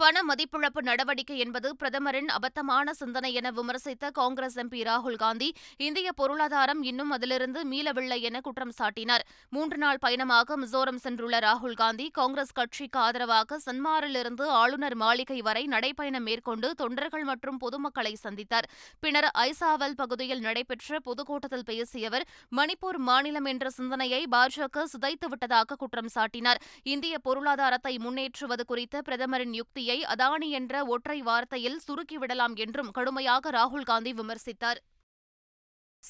பண 0.00 0.22
மதிப்பிழப்பு 0.28 0.80
நடவடிக்கை 0.82 1.36
என்பது 1.38 1.68
பிரதமரின் 1.80 2.30
அபத்தமான 2.36 2.94
சிந்தனை 3.00 3.30
என 3.40 3.50
விமர்சித்த 3.50 4.10
காங்கிரஸ் 4.18 4.56
எம்பி 4.62 4.80
ராகுல் 4.88 5.18
காந்தி 5.22 5.48
இந்திய 5.86 6.08
பொருளாதாரம் 6.12 6.82
இன்னும் 6.82 7.10
அதிலிருந்து 7.10 7.60
மீளவில்லை 7.64 8.18
என 8.28 8.40
குற்றம் 8.40 8.74
சாட்டினார். 8.78 9.24
மூன்று 9.48 9.76
நாள் 9.76 10.00
பயணமாக 10.04 10.56
மிசோரம் 10.56 11.00
சென்றுள்ள 11.04 11.38
ராகுல் 11.46 11.76
காந்தி 11.82 12.06
காங்கிரஸ் 12.10 12.52
கட்சிக்கு 12.52 12.98
ஆதரவாக 12.98 13.58
சன்மாரிலிருந்து 13.66 14.46
ஆளுநர் 14.62 14.96
மாளிகை 15.04 15.38
வரை 15.42 15.64
நடைப்பயணம் 15.66 16.26
மேற்கொண்டு 16.30 16.70
தொண்டர்கள் 16.74 17.24
மற்றும் 17.24 17.58
பொதுமக்களை 17.58 18.14
சந்தித்தார். 18.24 18.68
பின்னர் 19.00 19.30
ஐசாவல் 19.46 19.96
பகுதியில் 20.02 20.44
நடைபெற்ற 20.48 21.00
பொதுக்கூட்டத்தில் 21.00 21.66
பேசிய 21.70 22.10
அவர் 22.12 22.26
மணிப்பூர் 22.52 23.00
மாநிலம் 23.10 23.44
என்ற 23.44 23.70
சிந்தனையை 23.70 24.22
பாஜக 24.36 24.86
சிதைத்துவிட்டதாக 24.94 25.78
குற்றம் 25.84 26.12
சாட்டினார். 26.16 26.62
இந்திய 26.82 27.14
பொருளாதாரத்தை 27.18 27.96
முன்னேற்றுவது 27.98 28.64
குறித்த 28.64 29.02
பிரதமரின் 29.02 29.56
யுக்தி 29.60 29.83
மோடியை 29.84 30.02
அதானி 30.12 30.46
என்ற 30.48 30.74
ஒற்றை 30.84 31.16
வார்த்தையில் 31.22 31.80
சுருக்கிவிடலாம் 31.86 32.54
என்றும் 32.54 32.90
கடுமையாக 32.90 33.50
ராகுல் 33.50 33.84
காந்தி 33.84 34.12
விமர்சித்தார். 34.12 34.78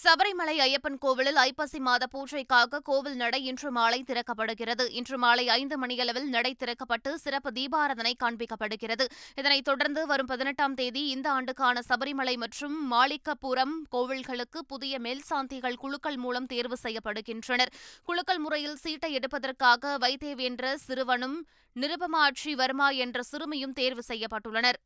சபரிமலை 0.02 0.54
ஐயப்பன் 0.64 0.96
கோவிலில் 0.98 1.36
ஐப்பசி 1.36 1.78
மாத 1.78 2.04
பூஜைக்காக 2.12 2.78
கோவில் 2.88 3.16
நடை 3.16 3.44
இன்று 3.44 3.70
மாலை 3.70 4.04
திறக்கப்படுகிறது. 4.06 4.84
இன்று 4.90 5.18
மாலை 5.18 5.48
ஐந்து 5.48 5.76
மணியளவில் 5.78 6.28
நடை 6.28 6.56
திறக்கப்பட்டு 6.58 7.10
சிறப்பு 7.14 7.50
தீபாரதனை 7.50 8.12
காண்பிக்கப்படுகிறது. 8.22 9.04
இதனைத் 9.34 9.64
தொடர்ந்து 9.64 10.06
வரும் 10.06 10.26
பதினெட்டாம் 10.26 10.74
தேதி 10.74 11.02
இந்த 11.08 11.30
ஆண்டுக்கான 11.30 11.82
சபரிமலை 11.88 12.36
மற்றும் 12.36 12.92
மாளிகப்புரம் 12.92 13.76
கோவில்களுக்கு 13.96 14.62
புதிய 14.66 14.98
மேல்சாந்திகள் 14.98 15.80
குழுக்கள் 15.84 16.16
மூலம் 16.16 16.46
தேர்வு 16.46 16.78
செய்யப்படுகின்றனர். 16.82 17.72
குழுக்கள் 18.04 18.38
முறையில் 18.38 18.76
சீட்டை 18.76 19.12
எடுப்பதற்காக 19.12 19.98
வைத்தேவ் 19.98 20.42
என்ற 20.50 20.74
சிறுவனும் 20.86 21.38
நிருபமாட்சி 21.76 22.54
வர்மா 22.54 22.90
என்ற 23.04 23.22
சிறுமியும் 23.22 23.72
தேர்வு 23.72 24.02
செய்யப்பட்டுள்ளனர். 24.08 24.80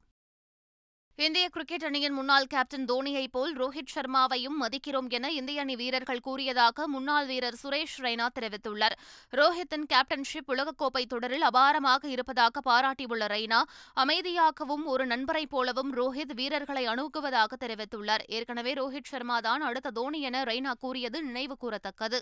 இந்திய 1.24 1.48
கிரிக்கெட் 1.48 1.84
அணியின் 1.84 2.12
முன்னாள் 2.12 2.44
கேப்டன் 2.44 2.84
தோனியைப் 2.84 3.32
போல் 3.32 3.54
ரோஹித் 3.56 3.92
சர்மாவையும் 3.94 4.58
மதிக்கிறோம் 4.60 5.08
என 5.08 5.30
இந்திய 5.30 5.60
அணி 5.60 5.76
வீரர்கள் 5.76 6.20
கூறியதாக 6.20 6.86
முன்னாள் 6.86 7.26
வீரர் 7.26 7.58
சுரேஷ் 7.62 7.96
ரெய்னா 7.98 8.26
தெரிவித்துள்ளார். 8.36 8.94
ரோஹித்தின் 9.32 9.86
கேப்டன்ஷிப் 9.94 10.52
உலகக்கோப்பை 10.54 11.04
தொடரில் 11.06 11.48
அபாரமாக 11.50 12.08
இருப்பதாக 12.08 12.62
பாராட்டியுள்ள 12.70 13.26
ரெய்னா 13.34 13.60
அமைதியாகவும் 14.04 14.86
ஒரு 14.86 15.06
நண்பரைப் 15.06 15.50
போலவும் 15.50 15.92
ரோஹித் 15.94 16.34
வீரர்களை 16.34 16.86
அணுகுவதாக 16.86 17.62
தெரிவித்துள்ளார். 17.66 18.26
ஏற்கனவே 18.26 18.72
ரோஹித் 18.72 19.12
சர்மா 19.12 19.40
தான் 19.40 19.60
அடுத்த 19.60 19.90
தோனி 19.90 20.20
என 20.20 20.44
ரெய்னா 20.44 20.74
கூறியது 20.78 21.22
நினைவு 21.22 21.56
கூறத்தக்கது. 21.60 22.20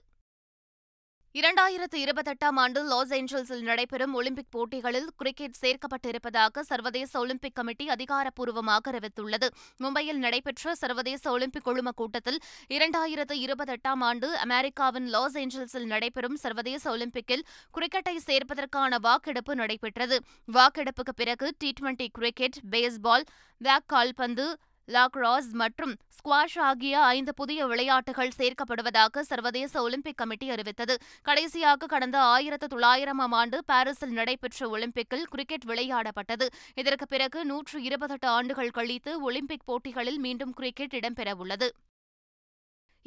இரண்டாயிரத்து 1.36 1.96
இருபத்தெட்டாம் 1.96 2.54
ஆண்டு 2.54 2.84
லாஸ் 2.84 3.12
ஏஞ்சல்ஸில் 3.12 3.60
நடைபெறும் 3.60 4.14
ஒலிம்பிக் 4.14 4.50
போட்டிகளில் 4.50 5.10
கிரிக்கெட் 5.16 5.54
சேர்க்கப்பட்டிருப்பதாக 5.60 6.60
சர்வதேச 6.60 7.18
ஒலிம்பிக் 7.18 7.54
கமிட்டி 7.54 7.88
அதிகாரப்பூர்வமாக 7.88 8.90
அறிவித்துள்ளது. 8.90 9.48
மும்பையில் 9.78 10.16
நடைபெற்ற 10.16 10.74
சர்வதேச 10.74 11.30
ஒலிம்பிக் 11.30 11.64
குழும 11.64 11.90
கூட்டத்தில் 11.90 12.40
இரண்டாயிரத்து 12.68 13.32
இருபத்தெட்டாம் 13.32 14.00
ஆண்டு 14.00 14.36
அமெரிக்காவின் 14.36 15.06
லாஸ் 15.06 15.38
ஏஞ்சல்ஸில் 15.38 15.84
நடைபெறும் 15.84 16.36
சர்வதேச 16.36 16.96
ஒலிம்பிக்கில் 16.96 17.42
கிரிக்கெட்டை 17.70 18.18
சேர்ப்பதற்கான 18.26 18.96
வாக்கெடுப்பு 19.00 19.54
நடைபெற்றது. 19.54 20.22
வாக்கெடுப்புக்கு 20.52 21.14
பிறகு 21.16 21.54
டி 21.58 21.72
டுவெண்டி 21.80 22.06
கிரிக்கெட் 22.12 22.56
பேஸ்பால் 22.70 23.24
வேக் 23.58 23.84
கால்பந்து 23.86 24.56
லாக்ராஸ் 24.92 25.50
மற்றும் 25.52 25.94
ஸ்குவாஷ் 26.16 26.58
ஆகிய 26.58 27.00
ஐந்து 27.00 27.34
புதிய 27.34 27.66
விளையாட்டுகள் 27.66 28.32
சேர்க்கப்படுவதாக 28.38 29.20
சர்வதேச 29.20 29.82
ஒலிம்பிக் 29.82 30.16
கமிட்டி 30.16 30.50
அறிவித்தது. 30.50 30.96
கடைசியாக 31.22 31.86
கடந்த 31.86 32.20
ஆயிரத்து 32.20 32.66
தொள்ளாயிரமாம் 32.66 33.34
ஆண்டு 33.40 33.64
பாரிஸில் 33.64 34.12
நடைபெற்ற 34.12 34.68
ஒலிம்பிக்கில் 34.68 35.26
கிரிக்கெட் 35.30 35.66
விளையாடப்பட்டது. 35.66 36.48
இதற்கு 36.74 37.06
பிறகு 37.06 37.44
நூற்று 37.44 37.82
இருபத்தெட்டு 37.82 38.28
ஆண்டுகள் 38.28 38.70
கழித்து 38.70 39.20
ஒலிம்பிக் 39.20 39.64
போட்டிகளில் 39.64 40.18
மீண்டும் 40.18 40.52
கிரிக்கெட் 40.52 40.94
இடம்பெறவுள்ளது. 40.94 41.68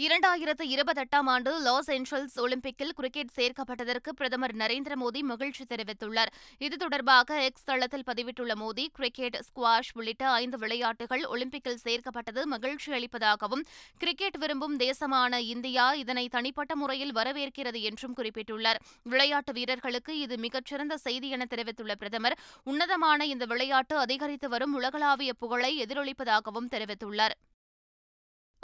இரண்டாயிரத்து 0.03 0.65
இருபத்தெட்டாம் 0.73 1.29
ஆண்டு 1.31 1.51
லாஸ் 1.63 1.89
ஏஞ்சல்ஸ் 1.91 2.35
ஒலிம்பிக்கில் 2.43 2.91
கிரிக்கெட் 2.97 3.33
சேர்க்கப்பட்டதற்கு 3.37 4.09
பிரதமர் 4.19 4.53
நரேந்திர 4.55 4.93
மோடி 5.01 5.21
மகிழ்ச்சி 5.31 5.63
தெரிவித்துள்ளார். 5.71 6.31
இது 6.57 6.75
தொடர்பாக 6.77 7.39
எக்ஸ் 7.47 7.65
தளத்தில் 7.69 8.05
பதிவிட்டுள்ள 8.09 8.53
மோடி 8.61 8.85
கிரிக்கெட் 8.97 9.37
ஸ்குவாஷ் 9.47 9.89
உள்ளிட்ட 9.93 10.23
ஐந்து 10.43 10.57
விளையாட்டுகள் 10.57 11.23
ஒலிம்பிக்கில் 11.33 11.81
சேர்க்கப்பட்டது 11.87 12.43
மகிழ்ச்சி 12.53 12.89
அளிப்பதாகவும் 12.91 13.65
கிரிக்கெட் 13.97 14.37
விரும்பும் 14.37 14.77
தேசமான 14.85 15.41
இந்தியா 15.55 15.87
இதனை 16.03 16.25
தனிப்பட்ட 16.37 16.75
முறையில் 16.75 17.13
வரவேற்கிறது 17.19 17.81
என்றும் 17.91 18.15
குறிப்பிட்டுள்ளார். 18.21 18.81
விளையாட்டு 19.03 19.53
வீரர்களுக்கு 19.59 20.19
இது 20.19 20.37
மிகச்சிறந்த 20.37 20.97
செய்தி 21.07 21.29
என 21.29 21.49
தெரிவித்துள்ள 21.55 21.95
பிரதமர் 21.95 22.39
உன்னதமான 22.63 23.25
இந்த 23.33 23.45
விளையாட்டு 23.45 23.97
அதிகரித்து 23.97 24.49
வரும் 24.49 24.73
உலகளாவிய 24.81 25.33
புகழை 25.43 25.73
எதிரொலிப்பதாகவும் 25.85 26.73
தெரிவித்துள்ளார். 26.75 27.37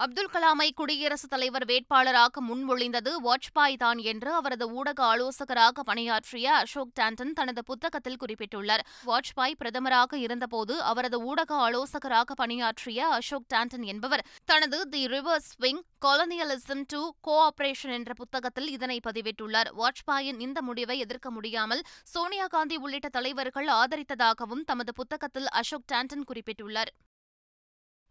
அப்துல் 0.03 0.29
கலாமை 0.33 0.69
குடியரசுத் 0.75 1.29
தலைவர் 1.29 1.65
வேட்பாளராக 1.65 2.41
முன்மொழிந்தது 2.47 3.11
வாஜ்பாய் 3.23 3.77
தான் 3.77 3.97
என்று 3.97 4.33
அவரது 4.33 4.65
ஊடக 4.71 5.03
ஆலோசகராக 5.03 5.83
பணியாற்றிய 5.83 6.53
அசோக் 6.53 6.91
டாண்டன் 6.93 7.31
தனது 7.33 7.63
புத்தகத்தில் 7.63 8.17
குறிப்பிட்டுள்ளார். 8.23 8.83
வாஜ்பாய் 9.05 9.55
பிரதமராக 9.61 10.17
இருந்தபோது 10.17 10.81
அவரது 10.81 11.19
ஊடக 11.21 11.55
ஆலோசகராக 11.55 12.33
பணியாற்றிய 12.33 13.07
அசோக் 13.07 13.47
டாண்டன் 13.47 13.83
என்பவர் 13.83 14.25
தனது 14.45 14.89
the 14.89 15.05
reverse 15.05 15.49
swing 15.53 15.81
colonialism 16.05 16.83
to 16.87 17.01
cooperation 17.27 17.95
என்ற 17.99 18.13
புத்தகத்தில் 18.13 18.69
இதனை 18.69 18.99
பதிவிட்டுள்ளார். 19.07 19.71
வாஜ்பாயின் 19.81 20.39
இந்த 20.39 20.61
முடிவை 20.61 20.99
எதிர்க்க 20.99 21.31
முடியாமல் 21.31 21.85
சோனியா 22.03 22.47
காந்தி 22.47 22.75
உள்ளிட்ட 22.75 23.09
தலைவர்கள் 23.09 23.67
ஆதரித்ததாகவும் 23.79 24.65
தமது 24.65 24.93
புத்தகத்தில் 24.93 25.47
அசோக் 25.47 25.89
டாண்டன் 25.93 26.27
குறிப்பிட்டுள்ளார். 26.31 26.93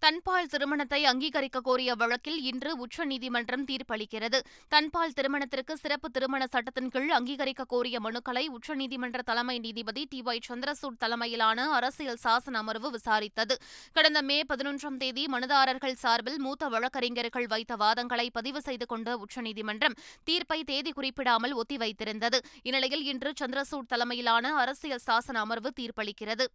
தன்பால் 0.04 0.49
திருமணத்தை 0.52 0.99
அங்கீகரிக்க 1.11 1.58
கோரிய 1.61 1.90
வழக்கில் 1.94 2.40
இன்று 2.49 2.70
உச்சநீதிமன்றம் 2.84 3.62
தீர்ப்பளிக்கிறது. 3.64 4.38
தன்பால் 4.68 5.14
திருமணத்திற்கு 5.18 5.76
சிறப்பு 5.76 6.11
திருமண 6.11 6.46
சட்டத்தின் 6.46 6.90
கீழ் 6.94 7.12
அங்கீகரிக்க 7.18 7.64
கோரிய 7.64 7.99
மனுக்களை 8.06 8.42
உச்சநீதிமன்ற 8.56 9.18
தலைமை 9.30 9.58
நீதிபதி 9.58 10.02
டி. 10.11 10.20
ஒய் 10.26 10.42
சந்திரசூட் 10.49 10.99
தலைமையிலான 10.99 11.68
அரசியல் 11.70 12.20
சாசன 12.25 12.58
அமர்வு 12.62 12.90
விசாரித்தது. 12.90 13.56
கடந்த 13.92 14.23
மே 14.23 14.42
பதினொன்றாம் 14.52 14.96
தேதி 14.96 15.25
மனுதாரர்கள் 15.26 15.96
சார்பில் 16.02 16.38
மூத்த 16.38 16.68
வழக்கறிஞர்கள் 16.68 17.46
வைத்த 17.46 17.76
வாதங்களை 17.76 18.26
பதிவு 18.32 18.62
செய்து 18.62 18.87
கொண்ட 18.87 19.16
உச்சநீதிமன்றம் 19.16 19.96
தீர்ப்பை 20.25 20.64
தேதி 20.64 20.92
குறிப்பிடாமல் 20.92 21.56
ஒத்திவைத்திருந்தது. 21.62 22.40
இந்நிலையில் 22.62 23.06
இன்று 23.14 23.32
சந்திரசூட் 23.42 23.90
தலைமையிலான 23.94 24.54
அரசியல் 24.54 25.04
சாசன 25.06 25.40
அமர்வு 25.46 25.73
தீர்ப்பளிக்கிறது. 25.80 26.46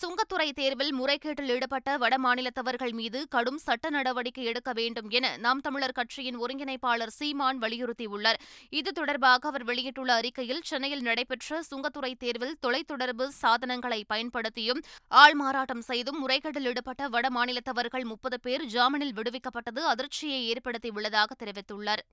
சுங்கத்துறை 0.00 0.46
தேர்வில் 0.58 0.92
முறைகேட்டில் 0.98 1.50
ஈடுபட்ட 1.54 1.90
வடமாநிலத்தவர்கள் 2.02 2.92
மீது 2.98 3.20
கடும் 3.28 3.58
சட்ட 3.64 3.90
நடவடிக்கை 3.90 4.44
எடுக்க 4.50 4.70
வேண்டும் 4.72 5.08
என 5.18 5.36
நாம் 5.44 5.62
தமிழர் 5.66 5.94
கட்சியின் 5.96 6.38
ஒருங்கிணைப்பாளர் 6.42 7.12
சீமான் 7.16 7.58
வலியுறுத்தியுள்ளார். 7.64 8.38
இது 8.80 8.92
தொடர்பாக 8.92 9.48
அவர் 9.48 9.64
வெளியிட்டுள்ள 9.64 10.12
அறிக்கையில் 10.20 10.62
சென்னையில் 10.70 11.04
நடைபெற்ற 11.08 11.60
சுங்கத்துறை 11.70 12.12
தேர்வில் 12.24 12.54
தொலைத்தொடர்பு 12.66 13.26
சாதனங்களை 13.42 14.00
பயன்படுத்தியும் 14.14 14.84
ஆள்மாறாட்டம் 15.22 15.84
செய்தும் 15.90 16.20
முறைகேட்டில் 16.24 16.68
ஈடுபட்ட 16.72 17.08
வடமாநிலத்தவர்கள் 17.16 18.08
முப்பது 18.12 18.40
பேர் 18.46 18.66
ஜாமீனில் 18.76 19.16
விடுவிக்கப்பட்டது 19.18 19.82
அதிர்ச்சியை 19.94 20.40
ஏற்படுத்தியுள்ளதாக 20.52 21.30
தெரிவித்துள்ளார். 21.44 22.04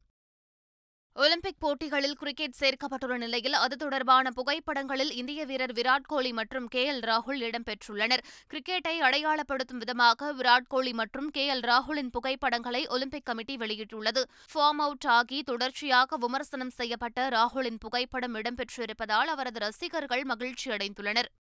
ஒலிம்பிக் 1.18 1.60
போட்டிகளில் 1.60 2.16
கிரிக்கெட் 2.16 2.58
சேர்க்கப்பட்டுள்ள 2.60 3.18
நிலையில் 3.18 3.54
அது 3.54 3.76
தொடர்பான 3.76 4.32
புகைப்படங்களில் 4.36 5.12
இந்திய 5.12 5.46
வீரர் 5.46 5.74
விராட் 5.74 6.08
கோலி 6.08 6.34
மற்றும் 6.34 6.68
கே 6.68 6.92
எல் 6.92 7.00
ராகுல் 7.00 7.42
இடம்பெற்றுள்ளனர். 7.48 8.24
கிரிக்கெட்டை 8.54 8.96
அடையாளப்படுத்தும் 9.00 9.82
விதமாக 9.84 10.34
விராட் 10.34 10.68
கோலி 10.68 10.94
மற்றும் 10.94 11.30
கே 11.30 11.46
எல் 11.54 11.64
ராகுலின் 11.66 12.12
புகைப்படங்களை 12.12 12.88
ஒலிம்பிக் 12.88 13.26
கமிட்டி 13.26 13.56
வெளியிட்டுள்ளது. 13.56 14.24
ஃபார்ம் 14.54 14.84
அவுட் 14.88 15.10
ஆகி 15.18 15.44
தொடர்ச்சியாக 15.44 16.18
விமர்சனம் 16.18 16.76
செய்யப்பட்ட 16.82 17.30
ராகுலின் 17.30 17.80
புகைப்படம் 17.80 18.36
இடம்பெற்றிருப்பதால் 18.36 19.34
அவரது 19.36 19.60
ரசிகர்கள் 19.60 20.26
மகிழ்ச்சியடைந்துள்ளனர். 20.28 21.32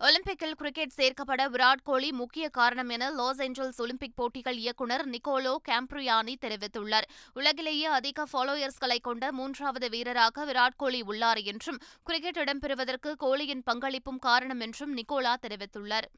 ஒலிம்பிக்கில் 0.00 0.56
கிரிக்கெட் 0.60 0.94
சேர்க்கப்பட 0.96 1.42
விராட் 1.48 1.82
கோலி 1.82 2.12
முக்கிய 2.12 2.48
காரணம் 2.48 2.88
என 2.88 3.10
லாஸ் 3.10 3.40
ஏஞ்சல்ஸ் 3.40 3.80
ஒலிம்பிக் 3.80 4.16
போட்டிகள் 4.16 4.56
இயக்குநர் 4.56 5.04
நிக்கோலோ 5.08 5.54
கேம்ப்ரியானி 5.68 6.34
தெரிவித்துள்ளார். 6.40 7.06
உலகிலேயே 7.34 7.86
அதிக 7.98 8.26
ஃபாலோயர்ஸ்களை 8.32 8.98
கொண்ட 9.00 9.32
மூன்றாவது 9.32 9.88
வீரராக 9.88 10.44
விராட் 10.44 10.76
கோலி 10.76 11.02
உள்ளார் 11.02 11.42
என்றும் 11.52 11.80
கிரிக்கெட் 12.02 12.42
இடம்பெறுவதற்கு 12.44 13.12
கோலியின் 13.24 13.66
பங்களிப்பும் 13.70 14.18
காரணம் 14.18 14.60
என்றும் 14.60 14.96
நிக்கோலா 14.96 15.34
தெரிவித்துள்ளார். 15.46 16.08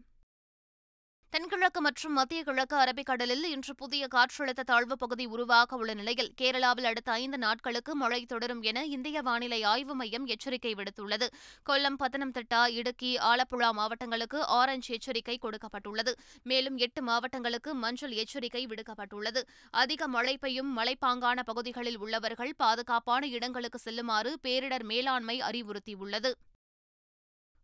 தென்கிழக்கு 1.32 1.80
மற்றும் 1.80 2.12
மத்திய 2.12 2.42
கிழக்கு 2.42 2.76
அரபிக்கடலில் 2.76 3.42
இன்று 3.44 3.74
புதிய 3.74 4.06
காற்றழுத்த 4.14 4.62
தாழ்வுப் 4.70 4.92
பகுதி 4.92 5.24
உருவாக 5.24 5.76
உள்ள 5.76 5.94
நிலையில் 5.94 6.30
கேரளாவில் 6.40 6.84
அடுத்த 6.84 7.12
ஐந்து 7.12 7.38
நாட்களுக்கு 7.38 7.96
மழை 7.96 8.24
தொடரும் 8.24 8.62
என 8.62 8.84
இந்திய 8.84 9.22
வானிலை 9.22 9.62
ஆய்வு 9.62 9.94
மையம் 9.94 10.26
எச்சரிக்கை 10.26 10.74
விடுத்துள்ளது. 10.74 11.26
கொல்லம் 11.70 11.98
பத்தனம்திட்டா 11.98 12.68
இடுக்கி 12.68 13.18
ஆலப்புழா 13.18 13.70
மாவட்டங்களுக்கு 13.70 14.40
ஆரஞ்ச் 14.42 14.88
எச்சரிக்கை 14.88 15.38
கொடுக்கப்பட்டுள்ளது. 15.42 16.14
மேலும் 16.42 16.76
எட்டு 16.76 17.02
மாவட்டங்களுக்கு 17.02 17.74
மஞ்சள் 17.74 18.10
எச்சரிக்கை 18.10 18.66
விடுக்கப்பட்டுள்ளது. 18.66 19.42
அதிக 19.70 20.08
மழை 20.08 20.38
பெய்யும் 20.38 20.78
மலைப்பாங்கான 20.78 21.42
பகுதிகளில் 21.42 21.98
உள்ளவர்கள் 21.98 22.54
பாதுகாப்பான 22.56 23.26
இடங்களுக்கு 23.26 23.78
செல்லுமாறு 23.78 24.38
பேரிடர் 24.42 24.82
மேலாண்மை 24.82 25.40
அறிவுறுத்தியுள்ளது. 25.40 26.32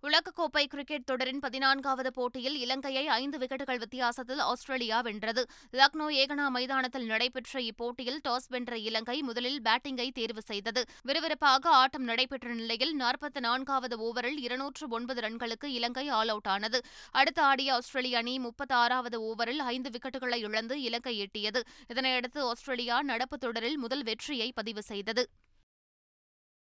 உலகக்கோப்பை 0.04 0.66
கிரிக்கெட் 0.66 1.04
தொடரின் 1.04 1.38
பதினான்காவது 1.38 2.12
போட்டியில் 2.12 2.56
இலங்கையை 2.56 3.06
ஐந்து 3.06 3.38
விக்கெட்டுகள் 3.38 3.78
வித்தியாசத்தில் 3.78 4.38
ஆஸ்திரேலியா 4.38 5.00
வென்றது. 5.00 5.46
லக்னோ 5.72 6.08
ஏகனா 6.10 6.48
மைதானத்தில் 6.48 7.06
நடைபெற்ற 7.06 7.60
இப்போட்டியில் 7.60 8.18
டாஸ் 8.28 8.48
வென்ற 8.48 8.76
இலங்கை 8.78 9.22
முதலில் 9.22 9.62
பேட்டிங்கை 9.62 10.10
தேர்வு 10.10 10.42
செய்தது. 10.42 10.84
விறுவிறுப்பாக 11.04 11.64
ஆட்டம் 11.64 12.02
நடைபெற்ற 12.02 12.54
நிலையில் 12.54 13.00
நாற்பத்தி 13.00 13.40
நான்காவது 13.40 13.98
ஓவரில் 13.98 14.38
இருநூற்று 14.38 14.88
ஒன்பது 14.88 15.20
ரன்களுக்கு 15.20 15.64
இலங்கை 15.64 16.08
ஆல் 16.08 16.28
அவுட் 16.28 16.46
ஆனது. 16.46 16.80
அடுத்து 17.10 17.42
ஆடிய 17.42 17.74
ஆஸ்திரேலிய 17.74 18.18
அணி 18.18 18.38
முப்பத்தி 18.38 18.74
ஆறாவது 18.74 19.20
ஓவரில் 19.22 19.58
ஐந்து 19.58 19.90
விக்கெட்டுகளை 19.90 20.36
இழந்து 20.36 20.82
இலங்கை 20.82 21.16
எட்டியது. 21.20 21.62
இதனையடுத்து 21.94 22.38
ஆஸ்திரேலியா 22.38 23.02
நடப்பு 23.02 23.38
தொடரில் 23.38 23.78
முதல் 23.78 24.02
வெற்றியை 24.02 24.52
பதிவு 24.54 24.82
செய்தது. 24.82 25.28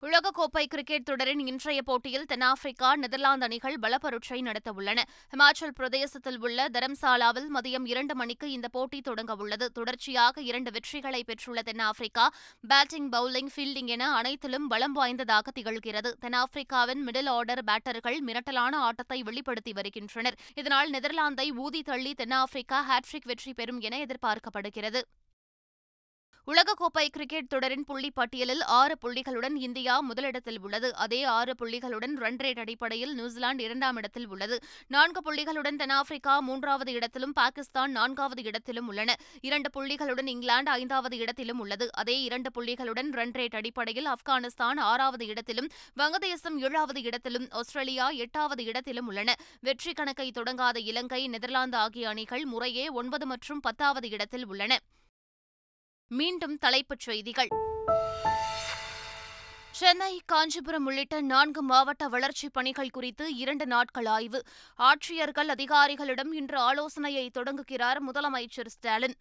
உலகக்கோப்பை 0.06 0.66
கிரிக்கெட் 0.66 1.04
தொடரின் 1.04 1.46
இன்றைய 1.46 1.82
போட்டியில் 1.82 2.24
தென்னாப்பிரிக்கா 2.24 2.96
நெதர்லாந்து 2.96 3.44
அணிகள் 3.44 3.76
பலப்பரட்சை 3.82 4.38
நடத்தவுள்ளன. 4.42 5.00
ஹிமாச்சல் 5.32 5.74
பிரதேசத்தில் 5.74 6.38
உள்ள 6.40 6.66
தரம்சாலாவில் 6.68 7.46
மதியம் 7.54 7.86
இரண்டு 7.86 8.14
மணிக்கு 8.14 8.50
இந்த 8.50 8.68
போட்டி 8.68 9.00
தொடங்கவுள்ளது 9.08 9.66
தொடர்ச்சியாக 9.66 10.40
இரண்டு 10.40 10.70
வெற்றிகளை 10.70 11.22
பெற்றுள்ள 11.22 11.62
தென்னாப்பிரிக்கா 11.62 12.32
பேட்டிங் 12.68 13.10
பவுலிங் 13.10 13.52
ஃபீல்டிங் 13.56 13.86
என 13.86 14.10
அனைத்திலும் 14.14 14.66
பலம் 14.66 14.92
வாய்ந்ததாக 14.92 15.50
திகழ்கிறது. 15.60 16.12
தென்னாப்பிரிக்காவின் 16.20 17.02
மிடில் 17.06 17.28
ஆர்டர் 17.28 17.64
பேட்டர்கள் 17.64 18.20
மிரட்டலான 18.26 18.74
ஆட்டத்தை 18.74 19.22
வெளிப்படுத்தி 19.22 19.72
வருகின்றனர். 19.72 20.38
இதனால் 20.54 20.90
நெதர்லாந்தை 20.90 21.56
ஊதி 21.56 21.82
தள்ளி 21.82 22.14
தென்னாப்பிரிக்கா 22.14 22.80
ஹாட்ரிக் 22.82 23.24
வெற்றி 23.24 23.54
பெறும் 23.54 23.80
என 23.80 24.06
எதிர்பார்க்கப்படுகிறது. 24.06 25.02
உலகக்கோப்பை 26.50 27.04
கிரிக்கெட் 27.14 27.48
தொடரின் 27.48 27.84
புள்ளி 27.88 28.08
பட்டியலில் 28.10 28.62
ஆறு 28.78 28.94
புள்ளிகளுடன் 29.02 29.56
இந்தியா 29.66 30.00
முதலிடத்தில் 30.00 30.58
உள்ளது. 30.60 30.88
அதே 30.94 31.20
ஆறு 31.34 31.52
புள்ளிகளுடன் 31.60 32.14
ரன் 32.22 32.38
ரேட் 32.44 32.60
அடிப்படையில் 32.62 33.12
நியூசிலாந்து 33.18 33.62
இரண்டாம் 33.64 33.96
இடத்தில் 33.96 34.26
உள்ளது. 34.26 34.56
நான்கு 34.94 35.20
புள்ளிகளுடன் 35.26 35.78
தென்னாப்பிரிக்கா 35.82 36.34
மூன்றாவது 36.48 36.92
இடத்திலும் 36.92 37.32
பாகிஸ்தான் 37.32 37.90
நான்காவது 37.90 38.42
இடத்திலும் 38.42 38.88
உள்ளன. 38.88 39.14
இரண்டு 39.40 39.70
புள்ளிகளுடன் 39.76 40.30
இங்கிலாந்து 40.34 40.70
ஐந்தாவது 40.70 41.18
இடத்திலும் 41.18 41.58
உள்ளது. 41.58 41.88
அதே 41.92 42.22
இரண்டு 42.22 42.50
புள்ளிகளுடன் 42.56 43.12
ரன் 43.20 43.34
ரேட் 43.40 43.56
அடிப்படையில் 43.60 44.08
ஆப்கானிஸ்தான் 44.14 44.80
ஆறாவது 44.92 45.26
இடத்திலும் 45.26 45.68
வங்கதேசம் 46.02 46.58
ஏழாவது 46.58 47.02
இடத்திலும் 47.02 47.46
ஆஸ்திரேலியா 47.50 48.08
எட்டாவது 48.24 48.64
இடத்திலும் 48.64 49.06
உள்ளன. 49.06 49.36
வெற்றி 49.60 49.92
கணக்கை 49.92 50.30
தொடங்காத 50.40 50.80
இலங்கை 50.90 51.28
நெதர்லாந்து 51.28 51.76
ஆகிய 51.76 52.08
அணிகள் 52.08 52.44
முறையே 52.44 52.88
ஒன்பது 52.88 53.26
மற்றும் 53.26 53.60
பத்தாவது 53.60 54.10
இடத்தில் 54.10 54.46
உள்ளன. 54.46 54.78
மீண்டும் 56.12 56.58
தலைப்புச் 56.58 56.98
செய்திகள். 56.98 57.48
சென்னை 59.70 60.20
காஞ்சிபுரம் 60.26 60.84
உள்ளிட்ட 60.84 61.20
நான்கு 61.20 61.62
மாவட்ட 61.62 62.08
வளர்ச்சிப் 62.08 62.52
பணிகள் 62.52 62.90
குறித்து 62.90 63.34
இரண்டு 63.34 63.66
நாட்கள் 63.66 64.06
ஆய்வு. 64.06 64.42
ஆட்சியர்கள் 64.78 65.48
அதிகாரிகளிடம் 65.48 66.32
இன்று 66.32 66.58
ஆலோசனையை 66.58 67.30
தொடங்குகிறார் 67.30 68.04
முதலமைச்சர் 68.04 68.66
ஸ்டாலின். 68.66 69.14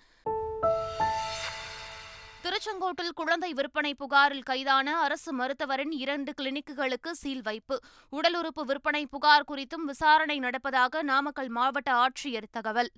திருச்செங்கோட்டில் 2.43 3.09
குழந்தை 3.15 3.53
விற்பனை 3.53 3.95
புகாரில் 3.95 4.43
கைதான 4.43 4.99
அரசு 4.99 5.33
மருத்துவரின் 5.33 5.91
இரண்டு 5.91 6.33
கிளினிக்குகளுக்கு 6.41 7.11
சீல் 7.11 7.41
வைப்பு. 7.41 7.79
உடல் 8.09 8.35
உறுப்பு 8.35 8.65
விற்பனை 8.65 9.05
புகார் 9.05 9.45
குறித்தும் 9.51 9.85
விசாரணை 9.85 10.39
நடப்பதாக 10.39 11.01
நாமக்கல் 11.01 11.49
மாவட்ட 11.49 11.93
ஆட்சியர் 11.93 12.49
தகவல். 12.51 12.91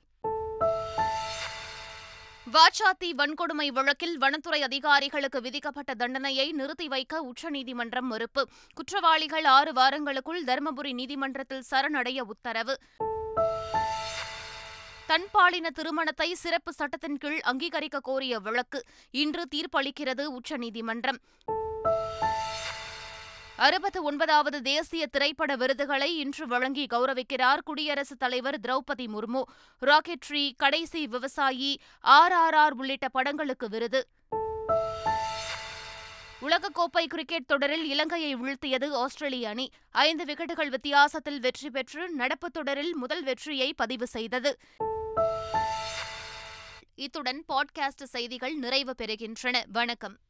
வாச்சாத்தி 2.53 3.13
வன்கொடுமை 3.17 3.67
வழக்கில் 3.67 4.17
வனத்துறை 4.17 4.61
அதிகாரிகளுக்கு 4.61 5.41
விதிக்கப்பட்ட 5.41 5.93
தண்டனையை 5.93 6.51
நிறுத்தி 6.51 6.87
வைக்க 6.87 7.21
உச்சநீதிமன்றம் 7.21 8.07
மறுப்பு. 8.07 8.47
குற்றவாளிகள் 8.73 9.43
ஆறு 9.43 9.71
வாரங்களுக்குள் 9.73 10.43
தருமபுரி 10.45 10.93
நீதிமன்றத்தில் 10.93 11.63
சரணடைய 11.71 12.21
உத்தரவு. 12.21 12.79
தன்பாலின 15.07 15.67
திருமணத்தை 15.67 16.33
சிறப்பு 16.33 16.73
சட்டத்தின் 16.73 17.17
கீழ் 17.17 17.39
அங்கீகரிக்க 17.43 17.99
கோரிய 17.99 18.39
வழக்கு. 18.39 18.83
இன்று 19.11 19.47
தீர்ப்பளிக்கிறது 19.55 20.25
உச்சநீதிமன்றம். 20.25 21.19
அறுபத்து 23.55 24.03
ஒன்பதாவது 24.03 24.61
தேசிய 24.61 25.07
திரைப்பட 25.07 25.55
விருதுகளை 25.55 26.17
இன்று 26.17 26.47
வழங்கி 26.47 26.85
கௌரவிக்கிறார் 26.85 27.57
குடியரசுத் 27.63 28.19
தலைவர் 28.19 28.59
திரௌபதி 28.59 29.07
முர்மு. 29.07 29.41
ராக்கெட்ரி 29.81 30.51
கடைசி 30.57 31.07
விவசாயி 31.07 31.79
ஆர் 31.99 32.31
ஆர் 32.31 32.53
ஆர் 32.53 32.73
உள்ளிட்ட 32.73 33.09
படங்களுக்கு 33.09 33.69
விருது. 33.69 34.07
உலகக்கோப்பை 36.41 37.05
கிரிக்கெட் 37.05 37.45
தொடரில் 37.45 37.89
இலங்கையை 37.89 38.35
வீழ்த்தியது 38.35 38.91
ஆஸ்திரேலிய 38.91 39.49
அணி. 39.49 39.69
ஐந்து 39.91 40.23
விக்கெட்டுகள் 40.23 40.67
வித்தியாசத்தில் 40.67 41.39
வெற்றி 41.39 41.69
பெற்று 41.69 42.09
நடப்பு 42.09 42.49
தொடரில் 42.49 42.95
முதல் 42.95 43.23
வெற்றியை 43.23 43.73
பதிவு 43.73 44.07
செய்தது. 44.07 44.57
இத்துடன் 46.95 47.43
பாட்காஸ்ட் 47.47 48.03
செய்திகள் 48.03 48.53
நிறைவு 48.53 48.95
பெறுகின்றன. 48.97 49.63
வணக்கம். 49.71 50.17